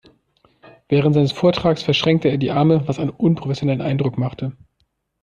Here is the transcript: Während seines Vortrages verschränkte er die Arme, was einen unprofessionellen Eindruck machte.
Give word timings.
Während 0.89 1.13
seines 1.13 1.31
Vortrages 1.31 1.83
verschränkte 1.83 2.29
er 2.29 2.39
die 2.39 2.49
Arme, 2.49 2.87
was 2.87 2.97
einen 2.97 3.11
unprofessionellen 3.11 3.83
Eindruck 3.85 4.17
machte. 4.17 4.57